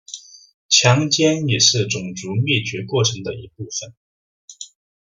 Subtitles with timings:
[0.67, 3.93] 强奸也是种族灭绝过程的一部分。